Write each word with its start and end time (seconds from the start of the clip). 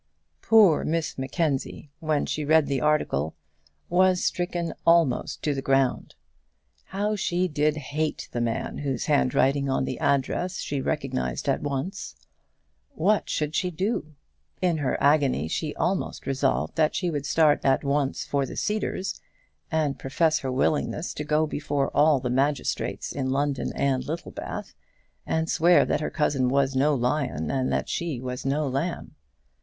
Poor 0.41 0.83
Miss 0.83 1.15
Mackenzie, 1.19 1.91
when 1.99 2.25
she 2.25 2.43
read 2.43 2.65
the 2.65 2.81
article, 2.81 3.35
was 3.87 4.23
stricken 4.23 4.73
almost 4.83 5.43
to 5.43 5.53
the 5.53 5.61
ground. 5.61 6.15
How 6.85 7.15
she 7.15 7.47
did 7.47 7.77
hate 7.77 8.27
the 8.31 8.41
man 8.41 8.79
whose 8.79 9.05
handwriting 9.05 9.69
on 9.69 9.85
the 9.85 9.99
address 9.99 10.57
she 10.57 10.81
recognised 10.81 11.47
at 11.47 11.61
once! 11.61 12.15
What 12.95 13.29
should 13.29 13.53
she 13.53 13.69
do? 13.69 14.15
In 14.59 14.79
her 14.79 14.97
agony 14.99 15.47
she 15.47 15.75
almost 15.75 16.25
resolved 16.25 16.77
that 16.77 16.95
she 16.95 17.11
would 17.11 17.27
start 17.27 17.63
at 17.63 17.83
once 17.83 18.25
for 18.25 18.47
the 18.47 18.57
Cedars 18.57 19.21
and 19.71 19.99
profess 19.99 20.39
her 20.39 20.51
willingness 20.51 21.13
to 21.13 21.23
go 21.23 21.45
before 21.45 21.95
all 21.95 22.19
the 22.19 22.31
magistrates 22.31 23.11
in 23.11 23.29
London 23.29 23.71
and 23.75 24.03
Littlebath, 24.03 24.73
and 25.27 25.47
swear 25.47 25.85
that 25.85 26.01
her 26.01 26.09
cousin 26.09 26.49
was 26.49 26.75
no 26.75 26.95
lion 26.95 27.51
and 27.51 27.71
that 27.71 27.87
she 27.87 28.19
was 28.19 28.47
no 28.47 28.67
lamb. 28.67 29.13